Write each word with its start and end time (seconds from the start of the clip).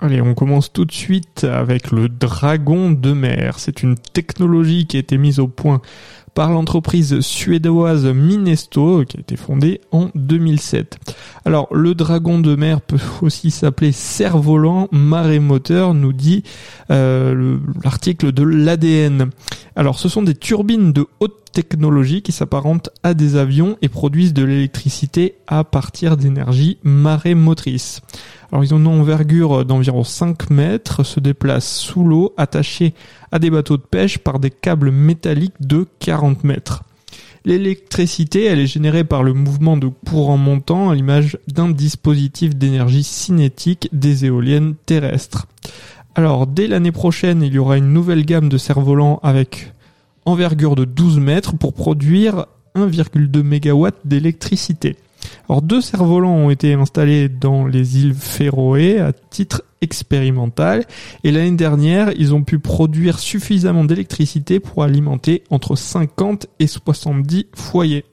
Allez, 0.00 0.20
on 0.20 0.34
commence 0.34 0.72
tout 0.72 0.84
de 0.84 0.92
suite 0.92 1.44
avec 1.44 1.92
le 1.92 2.08
dragon 2.08 2.90
de 2.90 3.12
mer. 3.12 3.60
C'est 3.60 3.84
une 3.84 3.94
technologie 3.94 4.86
qui 4.86 4.96
a 4.96 5.00
été 5.00 5.16
mise 5.18 5.38
au 5.38 5.46
point 5.46 5.80
par 6.34 6.50
l'entreprise 6.50 7.20
suédoise 7.20 8.04
Minesto 8.06 9.04
qui 9.04 9.16
a 9.16 9.20
été 9.20 9.36
fondée 9.36 9.80
en 9.92 10.10
2007. 10.16 10.98
Alors 11.44 11.68
le 11.72 11.94
dragon 11.94 12.40
de 12.40 12.56
mer 12.56 12.80
peut 12.80 12.98
aussi 13.22 13.52
s'appeler 13.52 13.92
cerf-volant 13.92 14.88
marémoteur, 14.90 15.94
nous 15.94 16.12
dit 16.12 16.42
euh, 16.90 17.58
l'article 17.84 18.32
de 18.32 18.42
l'ADN. 18.42 19.30
Alors 19.76 20.00
ce 20.00 20.08
sont 20.08 20.22
des 20.22 20.34
turbines 20.34 20.92
de 20.92 21.06
haute 21.20 21.44
technologie 21.52 22.22
qui 22.22 22.32
s'apparentent 22.32 22.90
à 23.04 23.14
des 23.14 23.36
avions 23.36 23.78
et 23.80 23.88
produisent 23.88 24.34
de 24.34 24.42
l'électricité 24.42 25.36
à 25.46 25.62
partir 25.62 26.16
d'énergie 26.16 26.78
marémotrice. 26.82 28.02
Alors 28.54 28.62
ils 28.62 28.72
ont 28.72 28.78
une 28.78 28.86
envergure 28.86 29.64
d'environ 29.64 30.04
5 30.04 30.48
mètres, 30.50 31.02
se 31.02 31.18
déplacent 31.18 31.74
sous 31.74 32.04
l'eau, 32.04 32.32
attachés 32.36 32.94
à 33.32 33.40
des 33.40 33.50
bateaux 33.50 33.76
de 33.76 33.82
pêche 33.82 34.18
par 34.18 34.38
des 34.38 34.52
câbles 34.52 34.92
métalliques 34.92 35.60
de 35.60 35.88
40 35.98 36.44
mètres. 36.44 36.84
L'électricité, 37.44 38.44
elle 38.44 38.60
est 38.60 38.68
générée 38.68 39.02
par 39.02 39.24
le 39.24 39.32
mouvement 39.32 39.76
de 39.76 39.88
courant 39.88 40.36
montant 40.36 40.90
à 40.90 40.94
l'image 40.94 41.36
d'un 41.48 41.68
dispositif 41.68 42.54
d'énergie 42.54 43.02
cinétique 43.02 43.88
des 43.90 44.24
éoliennes 44.24 44.76
terrestres. 44.86 45.48
Alors, 46.14 46.46
dès 46.46 46.68
l'année 46.68 46.92
prochaine, 46.92 47.42
il 47.42 47.54
y 47.54 47.58
aura 47.58 47.76
une 47.76 47.92
nouvelle 47.92 48.24
gamme 48.24 48.48
de 48.48 48.56
cerfs-volants 48.56 49.18
avec 49.24 49.72
envergure 50.26 50.76
de 50.76 50.84
12 50.84 51.18
mètres 51.18 51.56
pour 51.56 51.74
produire 51.74 52.46
1,2 52.76 53.42
MW 53.42 53.88
d'électricité. 54.04 54.94
Alors 55.48 55.60
deux 55.60 55.80
cerfs-volants 55.80 56.34
ont 56.34 56.50
été 56.50 56.72
installés 56.72 57.28
dans 57.28 57.66
les 57.66 57.98
îles 57.98 58.14
Féroé 58.14 58.98
à 58.98 59.12
titre 59.12 59.62
expérimental 59.82 60.86
et 61.22 61.30
l'année 61.30 61.56
dernière 61.56 62.12
ils 62.16 62.32
ont 62.34 62.42
pu 62.42 62.58
produire 62.58 63.18
suffisamment 63.18 63.84
d'électricité 63.84 64.58
pour 64.58 64.82
alimenter 64.82 65.44
entre 65.50 65.76
50 65.76 66.46
et 66.58 66.66
70 66.66 67.46
foyers. 67.54 68.06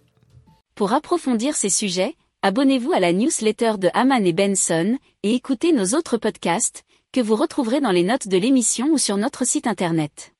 Pour 0.75 0.91
approfondir 0.91 1.55
ces 1.55 1.69
sujets, 1.69 2.15
abonnez-vous 2.41 2.91
à 2.91 2.99
la 2.99 3.13
newsletter 3.13 3.73
de 3.77 3.89
Haman 3.93 4.25
et 4.25 4.33
Benson 4.33 4.97
et 5.23 5.33
écoutez 5.33 5.71
nos 5.71 5.97
autres 5.97 6.17
podcasts 6.17 6.83
que 7.13 7.21
vous 7.21 7.35
retrouverez 7.35 7.79
dans 7.79 7.91
les 7.91 8.03
notes 8.03 8.27
de 8.27 8.37
l'émission 8.37 8.87
ou 8.91 8.97
sur 8.97 9.15
notre 9.15 9.45
site 9.45 9.67
internet. 9.67 10.33